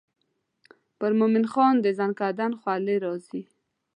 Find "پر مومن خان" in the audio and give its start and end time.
0.99-1.75